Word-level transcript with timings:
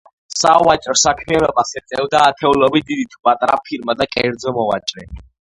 სავაჭრო 0.35 0.95
საქმიანობას 1.01 1.73
ეწეოდა 1.81 2.23
ათეულობით 2.31 2.89
დიდი 2.89 3.07
თუ 3.13 3.21
პატარა 3.29 3.61
ფირმა 3.69 3.97
და 4.03 4.09
კერძო 4.19 4.57
მოვაჭრე. 4.59 5.09